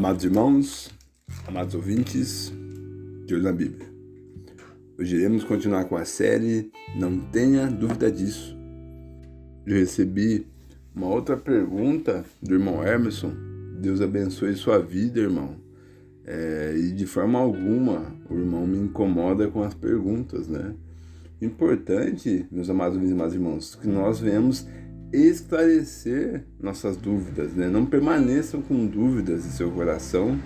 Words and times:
Amados 0.00 0.24
irmãos, 0.24 0.90
amados 1.46 1.74
ouvintes, 1.74 2.50
de 3.26 3.34
olho 3.34 3.42
na 3.42 3.52
Bíblia. 3.52 3.86
Hoje 4.98 5.16
iremos 5.16 5.44
continuar 5.44 5.84
com 5.84 5.94
a 5.94 6.06
série 6.06 6.72
Não 6.98 7.20
Tenha 7.20 7.66
Dúvida 7.66 8.10
Disso. 8.10 8.56
Eu 9.66 9.76
recebi 9.76 10.46
uma 10.96 11.06
outra 11.06 11.36
pergunta 11.36 12.24
do 12.42 12.54
irmão 12.54 12.82
Emerson. 12.82 13.30
Deus 13.78 14.00
abençoe 14.00 14.54
sua 14.54 14.78
vida, 14.78 15.20
irmão. 15.20 15.56
É, 16.24 16.74
e 16.78 16.92
de 16.92 17.04
forma 17.04 17.38
alguma 17.38 18.10
o 18.30 18.38
irmão 18.38 18.66
me 18.66 18.78
incomoda 18.78 19.48
com 19.48 19.62
as 19.62 19.74
perguntas, 19.74 20.48
né? 20.48 20.74
Importante, 21.42 22.46
meus 22.50 22.70
amados 22.70 22.98
e 23.06 23.12
amados 23.12 23.34
irmãos, 23.34 23.74
que 23.74 23.86
nós 23.86 24.18
vemos 24.18 24.66
esclarecer 25.12 26.44
nossas 26.60 26.96
dúvidas, 26.96 27.52
né? 27.54 27.68
Não 27.68 27.84
permaneçam 27.84 28.62
com 28.62 28.86
dúvidas 28.86 29.46
em 29.46 29.50
seu 29.50 29.70
coração. 29.70 30.38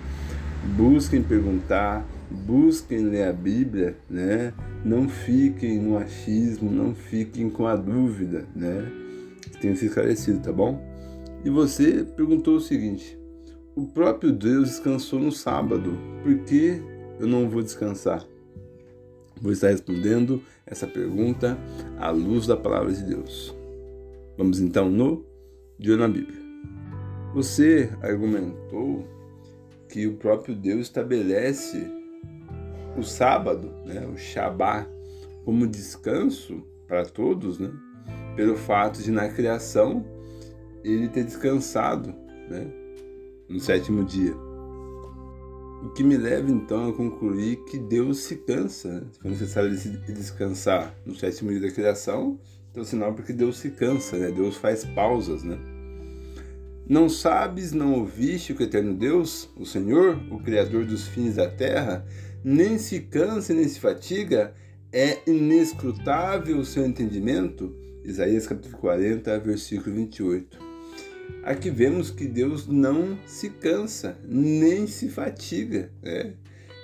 Busquem 0.75 1.21
perguntar, 1.21 2.05
busquem 2.31 3.03
ler 3.05 3.27
a 3.27 3.33
Bíblia, 3.33 3.95
né? 4.09 4.53
Não 4.83 5.07
fiquem 5.07 5.79
no 5.79 5.97
achismo, 5.97 6.71
não 6.71 6.95
fiquem 6.95 7.49
com 7.49 7.67
a 7.67 7.75
dúvida, 7.75 8.45
né? 8.55 8.91
Que 9.61 9.75
ser 9.75 9.85
esclarecido, 9.85 10.39
tá 10.39 10.51
bom? 10.51 10.83
E 11.43 11.49
você 11.49 12.03
perguntou 12.03 12.57
o 12.57 12.61
seguinte: 12.61 13.17
o 13.75 13.85
próprio 13.85 14.31
Deus 14.31 14.69
descansou 14.69 15.19
no 15.19 15.31
sábado, 15.31 15.97
por 16.23 16.35
que 16.39 16.81
eu 17.19 17.27
não 17.27 17.47
vou 17.47 17.61
descansar? 17.61 18.25
Vou 19.39 19.51
estar 19.51 19.69
respondendo 19.69 20.41
essa 20.65 20.87
pergunta 20.87 21.57
à 21.99 22.09
luz 22.09 22.47
da 22.47 22.57
palavra 22.57 22.91
de 22.91 23.03
Deus. 23.03 23.54
Vamos 24.37 24.59
então 24.59 24.89
no 24.89 25.25
Dia 25.79 25.95
na 25.95 26.07
Bíblia. 26.07 26.39
Você 27.33 27.89
argumentou 28.01 29.05
que 29.89 30.07
o 30.07 30.17
próprio 30.17 30.53
Deus 30.53 30.81
estabelece 30.81 31.87
o 32.97 33.03
sábado, 33.03 33.71
né, 33.85 34.05
o 34.05 34.17
Shabá, 34.17 34.87
como 35.45 35.67
descanso 35.67 36.63
para 36.87 37.05
todos, 37.05 37.59
né, 37.59 37.71
pelo 38.35 38.55
fato 38.57 39.01
de 39.01 39.11
na 39.11 39.29
criação 39.29 40.05
ele 40.83 41.07
ter 41.07 41.23
descansado 41.23 42.13
né, 42.49 42.67
no 43.47 43.59
sétimo 43.59 44.03
dia. 44.03 44.35
O 45.81 45.89
que 45.93 46.03
me 46.03 46.17
leva 46.17 46.49
então 46.51 46.89
a 46.89 46.93
concluir 46.93 47.57
que 47.65 47.77
Deus 47.77 48.23
se 48.23 48.37
cansa. 48.37 49.01
Né? 49.01 49.07
Foi 49.21 49.31
necessário 49.31 49.69
descansar 50.07 50.95
no 51.05 51.15
sétimo 51.15 51.51
dia 51.51 51.61
da 51.61 51.71
criação 51.71 52.39
então, 52.75 52.83
sinal 52.83 53.13
porque 53.13 53.31
Deus 53.31 53.57
se 53.57 53.69
cansa, 53.69 54.17
né? 54.17 54.29
Deus 54.29 54.57
faz 54.57 54.83
pausas, 54.83 55.43
né? 55.43 55.57
Não 56.85 57.07
sabes, 57.07 57.71
não 57.71 57.93
ouviste 57.93 58.53
que 58.53 58.63
o 58.63 58.65
eterno 58.65 58.93
Deus, 58.93 59.49
o 59.55 59.65
Senhor, 59.65 60.19
o 60.29 60.39
Criador 60.39 60.83
dos 60.85 61.07
fins 61.07 61.35
da 61.35 61.49
terra, 61.49 62.05
nem 62.43 62.77
se 62.77 62.99
cansa 62.99 63.53
nem 63.53 63.65
se 63.65 63.79
fatiga, 63.79 64.53
é 64.91 65.19
inescrutável 65.25 66.57
o 66.59 66.65
seu 66.65 66.85
entendimento? 66.85 67.73
Isaías 68.03 68.45
capítulo 68.45 68.77
40, 68.77 69.39
versículo 69.39 69.95
28. 69.95 70.59
Aqui 71.43 71.69
vemos 71.69 72.11
que 72.11 72.27
Deus 72.27 72.67
não 72.67 73.17
se 73.25 73.51
cansa, 73.51 74.17
nem 74.27 74.85
se 74.85 75.07
fatiga. 75.07 75.89
Né? 76.03 76.33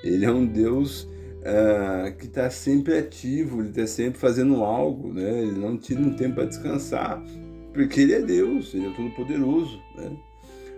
Ele 0.06 0.24
é 0.24 0.32
um 0.32 0.46
Deus 0.46 1.06
uh, 1.42 2.16
que 2.18 2.26
está 2.26 2.50
sempre 2.50 2.98
ativo, 2.98 3.62
ele 3.62 3.70
está 3.70 3.88
sempre 3.88 4.20
fazendo 4.20 4.64
algo, 4.64 5.14
né? 5.14 5.44
ele 5.44 5.60
não 5.60 5.78
tira 5.78 6.00
um 6.00 6.14
tempo 6.16 6.36
para 6.36 6.46
descansar, 6.46 7.22
porque 7.74 8.02
ele 8.02 8.14
é 8.14 8.22
Deus, 8.22 8.74
ele 8.74 8.88
é 8.88 8.94
todo-poderoso. 8.96 9.80
Né? 9.96 10.18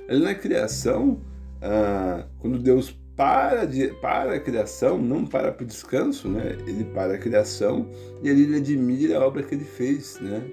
Ali 0.10 0.24
na 0.24 0.36
criação, 0.36 1.22
uh, 1.62 2.26
quando 2.40 2.60
Deus 2.60 2.98
para, 3.16 3.66
de, 3.66 3.90
para 4.02 4.36
a 4.36 4.40
criação, 4.40 4.98
não 4.98 5.26
para 5.26 5.52
para 5.52 5.64
o 5.64 5.68
descanso, 5.68 6.28
né? 6.28 6.58
ele 6.66 6.84
para 6.86 7.14
a 7.14 7.18
criação 7.18 7.88
e 8.24 8.30
ele 8.30 8.56
admira 8.58 9.20
a 9.20 9.28
obra 9.28 9.44
que 9.44 9.54
ele 9.54 9.66
fez. 9.66 10.20
Né? 10.20 10.44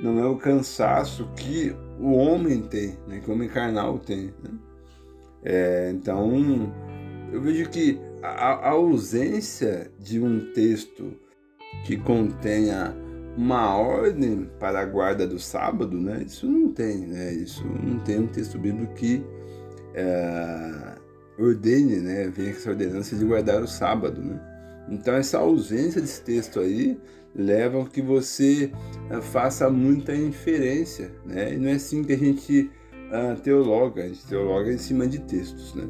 Não 0.00 0.18
é 0.18 0.26
o 0.26 0.36
cansaço 0.36 1.30
que 1.36 1.74
o 2.00 2.12
homem 2.12 2.62
tem, 2.62 2.96
né? 3.06 3.20
que 3.20 3.30
o 3.30 3.34
homem 3.34 3.48
carnal 3.48 3.98
tem. 3.98 4.34
Né? 4.42 4.50
É, 5.44 5.90
então, 5.94 6.72
eu 7.32 7.40
vejo 7.40 7.70
que 7.70 7.98
a, 8.22 8.68
a 8.68 8.70
ausência 8.70 9.90
de 9.98 10.20
um 10.20 10.52
texto 10.52 11.12
que 11.84 11.96
contenha 11.96 12.94
uma 13.36 13.76
ordem 13.76 14.50
para 14.58 14.80
a 14.80 14.84
guarda 14.84 15.26
do 15.26 15.38
sábado, 15.38 15.96
né? 15.98 16.22
Isso 16.26 16.46
não 16.46 16.72
tem, 16.72 17.06
né? 17.06 17.32
Isso 17.32 17.64
não 17.64 17.98
tem 18.00 18.20
um 18.20 18.26
texto 18.26 18.58
bíblico 18.58 18.92
que 18.94 19.24
é, 19.94 20.94
ordene, 21.38 21.96
né? 21.96 22.28
Venha 22.28 22.50
essa 22.50 22.70
ordenança 22.70 23.16
de 23.16 23.24
guardar 23.24 23.62
o 23.62 23.68
sábado, 23.68 24.20
né? 24.20 24.40
Então 24.90 25.14
essa 25.14 25.38
ausência 25.38 26.00
desse 26.00 26.22
texto 26.22 26.60
aí 26.60 26.98
leva 27.34 27.82
a 27.82 27.86
que 27.86 28.02
você 28.02 28.72
é, 29.08 29.20
faça 29.20 29.70
muita 29.70 30.14
inferência, 30.14 31.12
né? 31.24 31.54
E 31.54 31.56
não 31.56 31.68
é 31.68 31.74
assim 31.74 32.02
que 32.02 32.12
a 32.12 32.18
gente 32.18 32.70
uh, 33.10 33.40
teologa, 33.40 34.02
a 34.02 34.08
gente 34.08 34.26
teologa 34.26 34.72
em 34.72 34.78
cima 34.78 35.06
de 35.06 35.20
textos, 35.20 35.74
né? 35.74 35.88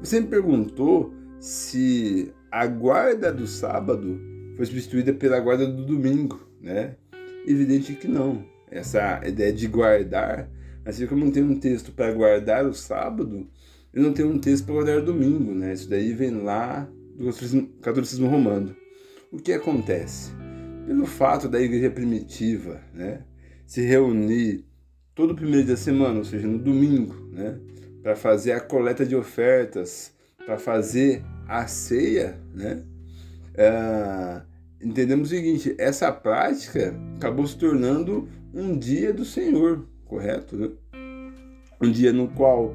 Você 0.00 0.20
me 0.20 0.26
perguntou 0.26 1.14
se 1.40 2.32
a 2.50 2.66
guarda 2.66 3.32
do 3.32 3.46
sábado 3.46 4.20
foi 4.56 4.66
substituída 4.66 5.12
pela 5.12 5.38
guarda 5.40 5.66
do 5.66 5.84
domingo, 5.84 6.40
né? 6.60 6.96
Evidente 7.46 7.94
que 7.94 8.08
não. 8.08 8.44
Essa 8.70 9.20
ideia 9.26 9.52
de 9.52 9.66
guardar, 9.68 10.50
assim 10.84 11.06
como 11.06 11.24
não 11.24 11.30
tem 11.30 11.42
um 11.42 11.58
texto 11.58 11.92
para 11.92 12.12
guardar 12.12 12.66
o 12.66 12.74
sábado, 12.74 13.46
eu 13.92 14.02
não 14.02 14.12
tenho 14.12 14.30
um 14.30 14.38
texto 14.38 14.64
para 14.64 14.74
guardar 14.74 14.98
o 14.98 15.04
domingo, 15.04 15.54
né? 15.54 15.72
Isso 15.72 15.88
daí 15.88 16.12
vem 16.12 16.42
lá 16.42 16.88
do 17.16 17.30
catolicismo 17.80 18.28
romano. 18.28 18.76
O 19.32 19.38
que 19.38 19.52
acontece? 19.52 20.32
Pelo 20.86 21.06
fato 21.06 21.48
da 21.48 21.60
igreja 21.60 21.90
primitiva, 21.90 22.80
né, 22.94 23.22
se 23.66 23.82
reunir 23.82 24.64
todo 25.14 25.32
o 25.32 25.34
primeiro 25.34 25.64
dia 25.64 25.74
da 25.74 25.80
semana, 25.80 26.18
ou 26.18 26.24
seja, 26.24 26.46
no 26.46 26.58
domingo, 26.58 27.14
né, 27.32 27.58
para 28.02 28.14
fazer 28.14 28.52
a 28.52 28.60
coleta 28.60 29.04
de 29.04 29.16
ofertas, 29.16 30.14
para 30.46 30.56
fazer 30.56 31.24
a 31.48 31.66
ceia, 31.66 32.38
né? 32.54 32.82
É, 33.54 34.40
entendemos 34.80 35.28
o 35.28 35.34
seguinte: 35.34 35.74
essa 35.76 36.12
prática 36.12 36.94
acabou 37.16 37.46
se 37.46 37.58
tornando 37.58 38.28
um 38.54 38.78
dia 38.78 39.12
do 39.12 39.24
Senhor, 39.24 39.84
correto? 40.04 40.56
Né? 40.56 40.70
Um 41.82 41.90
dia 41.90 42.12
no 42.12 42.28
qual 42.28 42.74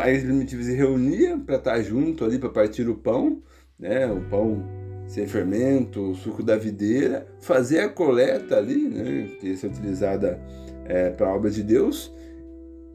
a 0.00 0.08
igreja 0.08 0.26
primitiva 0.26 0.62
se 0.62 0.74
reunia 0.74 1.38
para 1.38 1.56
estar 1.56 1.80
junto 1.82 2.24
ali 2.24 2.38
para 2.38 2.50
partir 2.50 2.88
o 2.88 2.96
pão, 2.96 3.40
né? 3.78 4.06
O 4.06 4.20
pão 4.28 4.62
sem 5.06 5.26
fermento, 5.26 6.10
o 6.10 6.14
suco 6.16 6.42
da 6.42 6.56
videira, 6.56 7.28
fazer 7.40 7.78
a 7.78 7.88
coleta 7.88 8.56
ali, 8.56 8.88
né? 8.88 9.28
Que 9.38 9.48
ia 9.48 9.56
ser 9.56 9.68
utilizada 9.68 10.40
é, 10.84 11.10
para 11.10 11.28
a 11.28 11.34
obra 11.34 11.50
de 11.50 11.62
Deus 11.62 12.12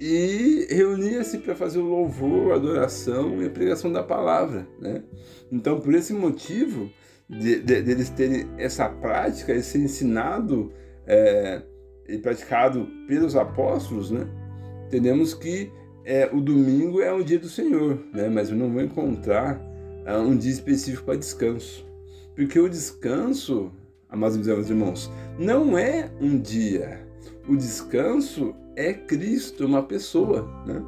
e 0.04 0.66
reunia-se 0.68 1.38
para 1.38 1.54
fazer 1.54 1.78
o 1.78 1.86
louvor, 1.86 2.54
a 2.54 2.56
adoração 2.56 3.40
e 3.40 3.46
a 3.46 3.50
pregação 3.52 3.94
da 3.94 4.02
palavra. 4.02 4.68
Né? 4.80 5.04
Então, 5.52 5.80
por 5.80 5.94
esse 5.94 6.12
motivo, 6.12 6.90
de, 7.30 7.60
de, 7.60 7.84
de 7.84 7.92
eles 7.92 8.10
terem 8.10 8.50
essa 8.58 8.90
prática, 8.90 9.54
esse 9.54 9.78
ensinado 9.78 10.74
é, 11.06 11.62
e 12.10 12.18
praticado 12.18 12.90
pelos 13.08 13.36
apóstolos, 13.36 14.10
né? 14.10 14.28
entendemos 14.88 15.36
que 15.36 15.72
é, 16.04 16.28
o 16.34 16.42
domingo 16.42 17.00
é 17.00 17.14
um 17.14 17.22
dia 17.22 17.38
do 17.38 17.48
Senhor, 17.48 18.04
né? 18.12 18.28
mas 18.28 18.50
eu 18.50 18.56
não 18.56 18.72
vou 18.72 18.82
encontrar 18.82 19.62
é, 20.04 20.18
um 20.18 20.36
dia 20.36 20.52
específico 20.52 21.04
para 21.04 21.16
descanso. 21.16 21.86
Porque 22.36 22.60
o 22.60 22.68
descanso, 22.68 23.72
amados 24.10 24.48
irmãos, 24.68 25.12
não 25.38 25.78
é 25.78 26.10
um 26.20 26.40
dia. 26.40 27.06
O 27.48 27.56
descanso 27.56 28.56
é 28.76 28.94
Cristo, 28.94 29.66
uma 29.66 29.84
pessoa. 29.84 30.48
Né? 30.66 30.82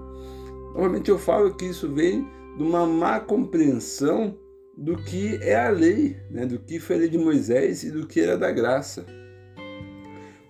Novamente 0.74 1.10
eu 1.10 1.20
falo 1.20 1.54
que 1.56 1.66
isso 1.66 1.92
vem 1.94 2.28
de 2.58 2.64
uma 2.64 2.86
má 2.86 3.20
compreensão 3.20 4.38
do 4.78 4.98
que 4.98 5.38
é 5.42 5.56
a 5.56 5.70
lei, 5.70 6.18
né? 6.30 6.46
do 6.46 6.60
que 6.60 6.80
foi 6.80 6.96
a 6.96 7.00
lei 7.00 7.10
de 7.10 7.18
Moisés 7.18 7.84
e 7.84 7.92
do 7.92 8.08
que 8.08 8.20
era 8.20 8.38
da 8.38 8.52
graça. 8.52 9.06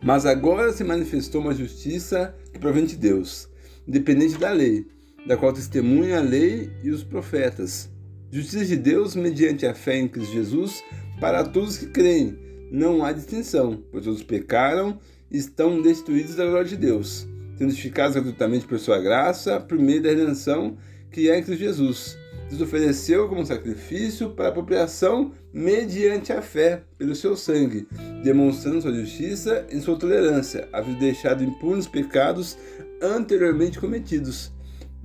Mas 0.02 0.26
agora 0.26 0.72
se 0.74 0.84
manifestou 0.84 1.42
uma 1.42 1.54
justiça 1.54 2.36
que 2.52 2.60
provém 2.60 2.86
de 2.86 2.98
Deus, 2.98 3.50
independente 3.88 4.38
da 4.38 4.52
lei, 4.52 4.86
da 5.26 5.38
qual 5.38 5.54
testemunha 5.54 6.18
a 6.18 6.22
lei 6.22 6.70
e 6.84 6.90
os 6.90 7.04
profetas. 7.04 7.90
Justiça 8.30 8.66
de 8.66 8.76
Deus 8.76 9.16
mediante 9.16 9.66
a 9.66 9.74
fé 9.74 9.96
em 9.98 10.08
Cristo 10.08 10.34
Jesus 10.34 10.84
para 11.20 11.44
todos 11.44 11.78
que 11.78 11.88
creem. 11.88 12.38
Não 12.72 13.06
há 13.06 13.12
distinção, 13.12 13.84
pois 13.92 14.04
todos 14.04 14.24
pecaram 14.24 15.00
estão 15.34 15.82
destruídos 15.82 16.36
da 16.36 16.46
glória 16.46 16.70
de 16.70 16.78
Deus 16.78 17.28
sendo 17.58 17.70
justificados 17.70 18.16
gratuitamente 18.16 18.66
por 18.66 18.80
sua 18.80 19.00
graça, 19.00 19.60
por 19.60 19.78
meio 19.78 20.02
da 20.02 20.10
redenção 20.10 20.78
que 21.12 21.30
é 21.30 21.38
em 21.38 21.44
Cristo 21.44 21.64
Jesus. 21.64 22.18
Deus 22.50 22.62
ofereceu 22.62 23.30
como 23.30 23.46
sacrifício 23.46 24.32
para 24.32 24.50
apropriação 24.50 25.32
mediante 25.54 26.34
a 26.34 26.42
fé, 26.42 26.84
pelo 26.98 27.16
seu 27.16 27.36
sangue, 27.36 27.88
demonstrando 28.24 28.82
sua 28.82 28.94
justiça 28.94 29.66
e 29.70 29.80
sua 29.80 29.98
tolerância, 29.98 30.68
havendo 30.74 31.00
deixado 31.00 31.44
impunes 31.44 31.88
pecados 31.88 32.58
anteriormente 33.02 33.80
cometidos, 33.80 34.52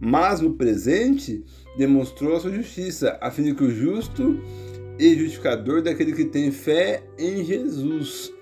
mas 0.01 0.41
no 0.41 0.55
presente 0.55 1.45
demonstrou 1.77 2.37
a 2.37 2.41
sua 2.41 2.53
justiça, 2.53 3.19
a 3.21 3.31
fim 3.31 3.43
de 3.43 3.55
que 3.55 3.65
o 3.65 3.71
justo 3.71 4.41
e 4.99 5.15
justificador 5.15 5.83
daquele 5.83 6.13
que 6.13 6.25
tem 6.25 6.51
fé 6.51 7.05
em 7.19 7.45
Jesus. 7.45 8.33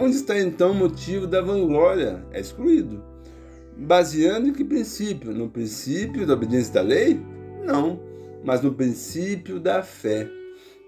Onde 0.00 0.14
está 0.14 0.38
então 0.38 0.70
o 0.70 0.74
motivo 0.74 1.26
da 1.26 1.40
vanglória? 1.40 2.24
É 2.30 2.38
excluído. 2.38 3.02
Baseando 3.76 4.46
em 4.46 4.52
que 4.52 4.62
princípio? 4.62 5.32
No 5.32 5.50
princípio 5.50 6.24
da 6.24 6.34
obediência 6.34 6.74
da 6.74 6.82
lei? 6.82 7.20
Não, 7.64 8.00
mas 8.44 8.62
no 8.62 8.72
princípio 8.72 9.58
da 9.58 9.82
fé. 9.82 10.30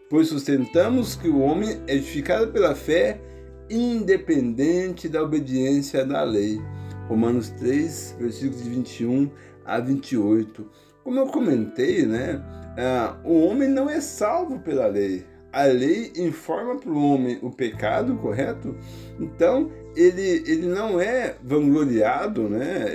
Pois 0.09 0.29
sustentamos 0.29 1.17
que 1.17 1.27
o 1.27 1.41
homem 1.41 1.83
é 1.89 1.97
edificado 1.97 2.53
pela 2.53 2.73
fé, 2.73 3.21
independente 3.69 5.09
da 5.09 5.25
obediência 5.25 6.07
da 6.07 6.23
lei. 6.23 6.61
Romanos 7.09 7.51
3, 7.51 8.15
versículos 8.17 8.63
de 8.63 8.71
21 8.71 9.29
a 9.65 9.81
28. 9.81 10.71
Como 11.03 11.19
eu 11.19 11.27
comentei, 11.27 12.07
né, 12.07 12.41
uh, 12.79 13.29
o 13.29 13.41
homem 13.45 13.69
não 13.69 13.91
é 13.91 14.01
salvo 14.01 14.61
pela 14.61 14.87
lei. 14.87 15.25
A 15.53 15.65
lei 15.65 16.13
informa 16.17 16.77
para 16.77 16.91
o 16.91 17.13
homem 17.13 17.39
o 17.43 17.51
pecado, 17.51 18.15
correto? 18.17 18.77
Então, 19.19 19.71
ele, 19.97 20.45
ele 20.47 20.67
não 20.67 21.01
é 21.01 21.37
vangloriado 21.43 22.49
né, 22.49 22.87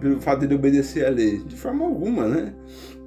pelo 0.00 0.20
fato 0.20 0.46
de 0.46 0.54
obedecer 0.54 1.04
à 1.04 1.10
lei, 1.10 1.38
de 1.38 1.56
forma 1.56 1.84
alguma. 1.84 2.28
Né? 2.28 2.54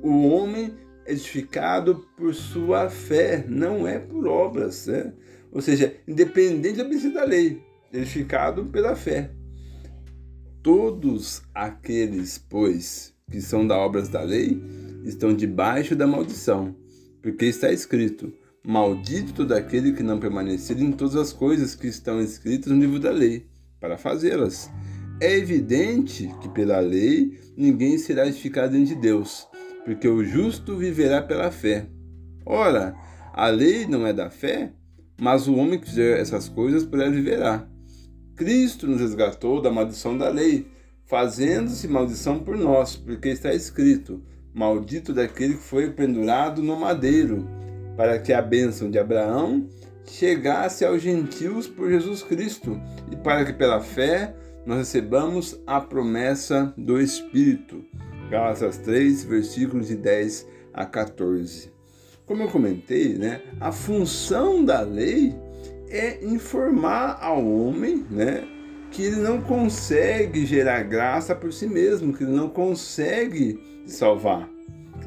O 0.02 0.28
homem 0.28 0.74
é 1.06 1.14
edificado 1.14 2.06
por 2.18 2.36
sua 2.36 2.90
fé, 2.90 3.46
não 3.48 3.88
é 3.88 4.00
por 4.00 4.28
obras. 4.28 4.88
Né? 4.88 5.14
Ou 5.52 5.62
seja, 5.62 5.96
independente 6.08 6.78
da 6.78 6.84
obediência 6.84 7.12
da 7.12 7.24
lei, 7.24 7.64
edificado 7.94 8.66
pela 8.66 8.96
fé. 8.96 9.32
Todos 10.62 11.42
aqueles, 11.56 12.38
pois, 12.38 13.14
que 13.32 13.42
são 13.42 13.66
da 13.66 13.78
obras 13.78 14.10
da 14.10 14.22
lei, 14.22 14.62
estão 15.06 15.34
debaixo 15.34 15.96
da 15.96 16.06
maldição, 16.06 16.76
porque 17.22 17.46
está 17.46 17.72
escrito: 17.72 18.32
Maldito 18.64 19.34
todo 19.34 19.54
aquele 19.54 19.94
que 19.94 20.04
não 20.04 20.20
permanecer 20.20 20.80
em 20.82 20.92
todas 20.92 21.16
as 21.16 21.32
coisas 21.32 21.76
que 21.76 21.88
estão 21.88 22.20
escritas 22.20 22.72
no 22.72 22.80
livro 22.80 23.00
da 23.00 23.10
lei, 23.10 23.48
para 23.80 23.98
fazê-las. 23.98 24.70
É 25.22 25.38
evidente 25.38 26.30
que 26.42 26.50
pela 26.50 26.80
lei 26.80 27.40
ninguém 27.56 27.98
será 27.98 28.28
edificado 28.28 28.74
diante 28.74 28.96
de 28.96 29.02
Deus, 29.02 29.48
porque 29.86 30.08
o 30.08 30.24
justo 30.26 30.76
viverá 30.76 31.22
pela 31.22 31.52
fé. 31.52 31.88
Ora, 32.46 32.96
a 33.34 33.48
lei 33.48 33.88
não 33.88 34.06
é 34.06 34.12
da 34.12 34.30
fé, 34.30 34.74
mas 35.20 35.48
o 35.48 35.56
homem 35.56 35.80
que 35.80 35.88
fizer 35.88 36.20
essas 36.20 36.50
coisas 36.50 36.84
por 36.84 37.00
ela 37.00 37.12
viverá. 37.12 37.66
Cristo 38.36 38.88
nos 38.88 39.00
resgatou 39.00 39.62
da 39.62 39.72
maldição 39.72 40.18
da 40.18 40.30
lei, 40.30 40.68
fazendo-se 41.06 41.88
maldição 41.88 42.40
por 42.40 42.58
nós, 42.58 42.98
porque 42.98 43.30
está 43.30 43.54
escrito: 43.54 44.22
Maldito 44.54 45.14
daquele 45.14 45.56
que 45.56 45.64
foi 45.64 45.92
pendurado 45.92 46.62
no 46.62 46.78
madeiro 46.78 47.59
para 48.00 48.18
que 48.18 48.32
a 48.32 48.42
bênção 48.42 48.90
de 48.90 48.98
Abraão 48.98 49.68
chegasse 50.06 50.86
aos 50.86 51.02
gentios 51.02 51.68
por 51.68 51.90
Jesus 51.90 52.24
Cristo 52.24 52.80
e 53.12 53.16
para 53.18 53.44
que 53.44 53.52
pela 53.52 53.82
fé 53.82 54.34
nós 54.66 54.78
recebamos 54.78 55.60
a 55.68 55.82
promessa 55.82 56.74
do 56.78 57.02
Espírito. 57.02 57.84
Gálatas 58.30 58.78
3, 58.78 59.26
versículos 59.26 59.90
de 59.90 59.98
10 59.98 60.48
a 60.74 60.86
14. 60.86 61.74
Como 62.26 62.44
eu 62.44 62.48
comentei, 62.48 63.18
né, 63.18 63.42
a 63.60 63.70
função 63.70 64.64
da 64.64 64.80
lei 64.80 65.36
é 65.90 66.24
informar 66.24 67.20
ao 67.22 67.46
homem, 67.46 68.06
né, 68.10 68.48
que 68.92 69.04
ele 69.04 69.18
não 69.18 69.42
consegue 69.42 70.46
gerar 70.46 70.84
graça 70.84 71.36
por 71.36 71.52
si 71.52 71.68
mesmo, 71.68 72.14
que 72.14 72.24
ele 72.24 72.32
não 72.32 72.48
consegue 72.48 73.84
salvar. 73.86 74.50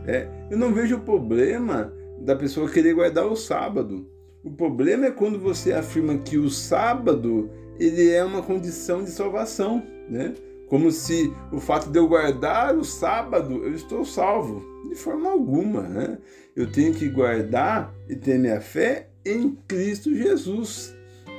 É, 0.07 0.29
eu 0.51 0.59
não 0.59 0.75
vejo 0.75 0.99
problema 0.99 1.91
da 2.25 2.37
pessoa 2.37 2.71
querer 2.71 2.95
guardar 2.95 3.27
o 3.27 3.37
sábado. 3.37 4.07
O 4.45 4.51
problema 4.51 5.07
é 5.07 5.11
quando 5.11 5.39
você 5.39 5.73
afirma 5.73 6.19
que 6.19 6.39
o 6.39 6.51
sábado 6.51 7.51
ele 7.79 8.11
é 8.11 8.25
uma 8.25 8.43
condição 8.43 9.03
de 9.03 9.11
salvação, 9.11 9.83
né? 10.09 10.35
Como 10.69 10.91
se 10.91 11.33
o 11.53 11.61
fato 11.61 11.91
de 11.91 11.99
eu 11.99 12.09
guardar 12.09 12.77
o 12.77 12.85
sábado 12.85 13.65
eu 13.65 13.75
estou 13.75 14.05
salvo. 14.05 14.63
De 14.89 14.95
forma 14.95 15.31
alguma, 15.31 15.83
né? 15.83 16.19
Eu 16.57 16.71
tenho 16.71 16.95
que 16.95 17.09
guardar 17.09 17.95
e 18.09 18.17
ter 18.17 18.39
minha 18.39 18.61
fé 18.61 19.09
em 19.25 19.57
Cristo 19.67 20.15
Jesus. 20.15 20.95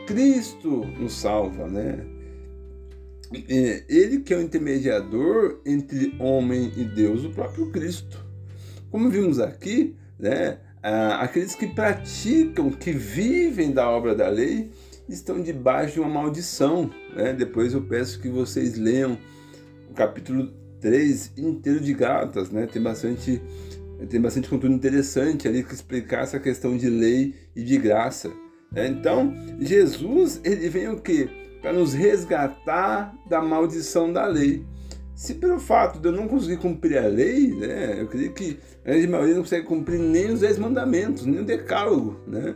Cristo 0.07 0.85
nos 0.99 1.13
salva, 1.13 1.67
né? 1.67 2.05
Ele 3.89 4.19
que 4.19 4.33
é 4.33 4.37
o 4.37 4.41
intermediador 4.41 5.59
entre 5.65 6.15
homem 6.19 6.71
e 6.77 6.83
Deus, 6.83 7.23
o 7.23 7.31
próprio 7.31 7.71
Cristo. 7.71 8.23
Como 8.91 9.09
vimos 9.09 9.39
aqui, 9.39 9.95
né? 10.19 10.59
Ah, 10.83 11.21
aqueles 11.21 11.55
que 11.55 11.65
praticam, 11.65 12.69
que 12.69 12.91
vivem 12.91 13.71
da 13.71 13.89
obra 13.89 14.13
da 14.13 14.27
lei, 14.27 14.69
estão 15.07 15.41
debaixo 15.41 15.93
de 15.93 15.99
uma 16.01 16.09
maldição. 16.09 16.91
Né? 17.15 17.31
Depois 17.31 17.73
eu 17.73 17.81
peço 17.81 18.21
que 18.21 18.27
vocês 18.27 18.77
leiam 18.77 19.17
o 19.89 19.93
capítulo 19.93 20.51
3 20.81 21.31
inteiro 21.37 21.79
de 21.79 21.93
Gálatas, 21.93 22.49
né? 22.49 22.67
tem, 22.67 22.81
bastante, 22.81 23.41
tem 24.09 24.19
bastante 24.19 24.49
conteúdo 24.49 24.75
interessante 24.75 25.47
ali 25.47 25.63
que 25.63 25.73
explicar 25.73 26.23
essa 26.23 26.37
questão 26.37 26.75
de 26.75 26.89
lei 26.89 27.33
e 27.55 27.63
de 27.63 27.77
graça. 27.77 28.29
Né? 28.69 28.87
Então, 28.87 29.33
Jesus 29.61 30.41
ele 30.43 30.67
vem 30.67 30.89
o 30.89 30.99
quê? 30.99 31.29
Para 31.61 31.71
nos 31.71 31.93
resgatar 31.93 33.15
da 33.29 33.41
maldição 33.41 34.11
da 34.11 34.25
lei. 34.25 34.65
Se 35.15 35.35
pelo 35.35 35.59
fato 35.59 35.99
de 35.99 36.07
eu 36.07 36.11
não 36.11 36.27
conseguir 36.27 36.57
cumprir 36.57 36.97
a 36.97 37.07
lei, 37.07 37.53
né, 37.53 38.01
eu 38.01 38.07
creio 38.07 38.33
que 38.33 38.59
a 38.83 38.89
grande 38.89 39.07
maioria 39.07 39.35
não 39.35 39.41
consegue 39.43 39.67
cumprir 39.67 39.99
nem 39.99 40.31
os 40.31 40.39
dez 40.39 40.57
mandamentos, 40.57 41.25
nem 41.25 41.41
o 41.41 41.45
decálogo, 41.45 42.19
né? 42.27 42.55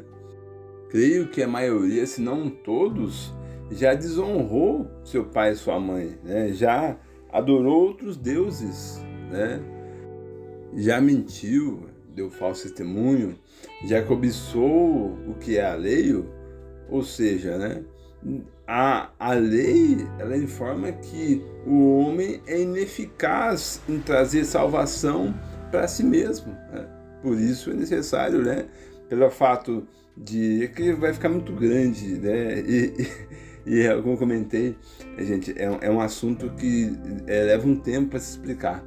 Creio 0.89 1.27
que 1.27 1.43
a 1.43 1.47
maioria, 1.47 2.05
se 2.07 2.21
não 2.21 2.49
todos, 2.49 3.33
já 3.71 3.93
desonrou 3.93 4.89
seu 5.03 5.25
pai 5.25 5.51
e 5.51 5.55
sua 5.55 5.79
mãe, 5.79 6.17
né? 6.23 6.49
Já 6.49 6.97
adorou 7.31 7.87
outros 7.87 8.17
deuses, 8.17 9.03
né? 9.29 9.61
Já 10.75 10.99
mentiu, 10.99 11.87
deu 12.15 12.29
falso 12.29 12.63
testemunho, 12.63 13.35
já 13.85 14.01
cobiçou 14.01 15.17
o 15.27 15.35
que 15.39 15.57
é 15.57 15.65
alheio, 15.65 16.29
ou 16.89 17.03
seja, 17.03 17.57
né? 17.57 17.83
a, 18.67 19.09
a 19.17 19.33
lei 19.33 20.05
ela 20.19 20.35
informa 20.35 20.91
que 20.91 21.41
o 21.65 21.99
homem 21.99 22.41
é 22.45 22.61
ineficaz 22.61 23.81
em 23.87 23.99
trazer 23.99 24.43
salvação 24.45 25.33
para 25.71 25.87
si 25.87 26.03
mesmo. 26.03 26.51
Né? 26.71 26.85
Por 27.21 27.39
isso 27.39 27.71
é 27.71 27.73
necessário, 27.73 28.41
né? 28.43 28.65
Pelo 29.09 29.29
fato 29.29 29.87
de 30.15 30.65
é 30.65 30.67
que 30.67 30.93
vai 30.93 31.13
ficar 31.13 31.29
muito 31.29 31.53
grande, 31.53 32.19
né? 32.19 32.61
E, 33.67 33.79
e, 33.79 33.81
e 33.83 34.01
como 34.01 34.13
eu 34.13 34.17
comentei, 34.17 34.77
gente, 35.19 35.53
é, 35.57 35.65
é 35.81 35.91
um 35.91 35.99
assunto 35.99 36.49
que 36.51 36.89
é, 37.27 37.43
leva 37.43 37.67
um 37.67 37.75
tempo 37.75 38.11
para 38.11 38.19
se 38.19 38.31
explicar. 38.31 38.81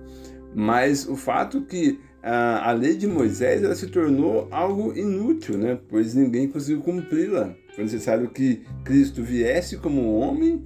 Mas 0.54 1.06
o 1.06 1.16
fato 1.16 1.60
que 1.62 2.00
a, 2.22 2.70
a 2.70 2.72
lei 2.72 2.96
de 2.96 3.06
Moisés 3.06 3.62
ela 3.62 3.74
se 3.74 3.86
tornou 3.88 4.48
algo 4.50 4.96
inútil, 4.96 5.58
né? 5.58 5.78
Pois 5.88 6.14
ninguém 6.14 6.48
conseguiu 6.48 6.80
cumpri-la. 6.80 7.54
Foi 7.80 7.84
necessário 7.84 8.28
que 8.28 8.62
Cristo 8.84 9.22
viesse 9.22 9.78
como 9.78 10.14
homem, 10.14 10.64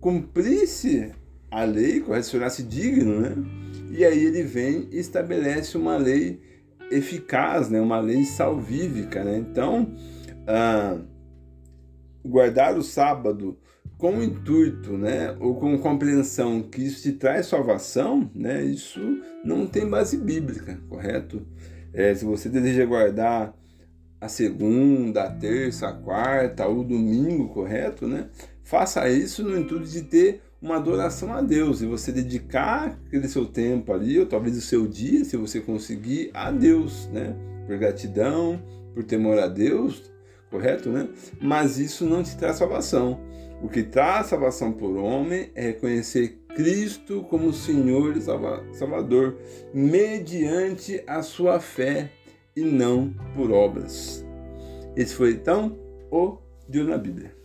cumprisse 0.00 1.12
a 1.48 1.62
lei, 1.62 2.00
correcionasse 2.00 2.64
digno, 2.64 3.20
né? 3.20 3.36
E 3.92 4.04
aí 4.04 4.24
ele 4.24 4.42
vem 4.42 4.88
e 4.90 4.98
estabelece 4.98 5.78
uma 5.78 5.96
lei 5.96 6.40
eficaz, 6.90 7.70
né? 7.70 7.80
Uma 7.80 8.00
lei 8.00 8.24
salvífica, 8.24 9.22
né? 9.22 9.38
Então, 9.38 9.94
ah, 10.44 10.98
guardar 12.24 12.76
o 12.76 12.82
sábado 12.82 13.56
com 13.96 14.16
o 14.16 14.24
intuito, 14.24 14.98
né, 14.98 15.36
ou 15.38 15.54
com 15.54 15.78
compreensão 15.78 16.62
que 16.62 16.82
isso 16.82 17.02
te 17.02 17.12
traz 17.12 17.46
salvação, 17.46 18.30
né, 18.34 18.64
isso 18.64 18.98
não 19.44 19.66
tem 19.66 19.86
base 19.86 20.16
bíblica, 20.16 20.80
correto? 20.88 21.46
É, 21.92 22.14
se 22.14 22.24
você 22.24 22.48
deseja 22.48 22.86
guardar 22.86 23.54
a 24.20 24.28
segunda, 24.28 25.24
a 25.24 25.30
terça, 25.30 25.88
a 25.88 25.92
quarta, 25.92 26.68
o 26.68 26.84
domingo, 26.84 27.48
correto, 27.48 28.06
né? 28.06 28.28
Faça 28.62 29.08
isso 29.08 29.42
no 29.42 29.58
intuito 29.58 29.86
de 29.86 30.02
ter 30.02 30.42
uma 30.60 30.76
adoração 30.76 31.32
a 31.32 31.40
Deus 31.40 31.80
e 31.80 31.86
você 31.86 32.12
dedicar 32.12 32.98
aquele 33.06 33.26
seu 33.26 33.46
tempo 33.46 33.92
ali, 33.92 34.18
ou 34.18 34.26
talvez 34.26 34.56
o 34.56 34.60
seu 34.60 34.86
dia, 34.86 35.24
se 35.24 35.36
você 35.36 35.60
conseguir, 35.60 36.30
a 36.34 36.50
Deus, 36.50 37.08
né? 37.08 37.34
Por 37.66 37.78
gratidão, 37.78 38.62
por 38.94 39.02
temor 39.02 39.38
a 39.38 39.48
Deus, 39.48 40.12
correto, 40.50 40.90
né? 40.90 41.08
Mas 41.40 41.78
isso 41.78 42.04
não 42.04 42.22
te 42.22 42.36
traz 42.36 42.56
salvação. 42.56 43.18
O 43.62 43.68
que 43.68 43.82
traz 43.82 44.26
salvação 44.26 44.72
por 44.72 44.96
homem 44.96 45.50
é 45.54 45.62
reconhecer 45.62 46.40
Cristo 46.54 47.22
como 47.30 47.52
Senhor 47.52 48.16
e 48.16 48.20
Salvador, 48.20 49.38
mediante 49.72 51.02
a 51.06 51.22
sua 51.22 51.60
fé 51.60 52.10
e 52.56 52.62
não 52.62 53.12
por 53.34 53.50
obras. 53.50 54.24
Esse 54.96 55.14
foi 55.14 55.32
então 55.32 55.78
o 56.10 56.38
Deus 56.68 56.88
na 56.88 56.98
Bíblia. 56.98 57.39